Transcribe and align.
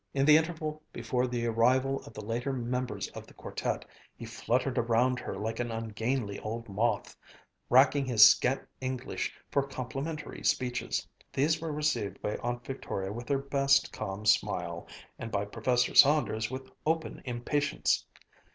In 0.15 0.25
the 0.25 0.35
interval 0.35 0.81
before 0.91 1.27
the 1.27 1.45
arrival 1.45 2.01
of 2.07 2.15
the 2.15 2.25
later 2.25 2.51
members 2.51 3.07
of 3.09 3.27
the 3.27 3.35
quartet, 3.35 3.85
he 4.15 4.25
fluttered 4.25 4.79
around 4.79 5.19
her 5.19 5.37
like 5.37 5.59
an 5.59 5.69
ungainly 5.71 6.39
old 6.39 6.67
moth, 6.67 7.15
racking 7.69 8.05
his 8.07 8.27
scant 8.27 8.63
English 8.79 9.31
for 9.51 9.61
complimentary 9.61 10.43
speeches. 10.43 11.07
These 11.31 11.61
were 11.61 11.71
received 11.71 12.19
by 12.19 12.37
Aunt 12.37 12.65
Victoria 12.65 13.13
with 13.13 13.29
her 13.29 13.37
best 13.37 13.93
calm 13.93 14.25
smile, 14.25 14.87
and 15.19 15.31
by 15.31 15.45
Professor 15.45 15.93
Saunders 15.93 16.49
with 16.49 16.71
open 16.83 17.21
impatience. 17.25 18.07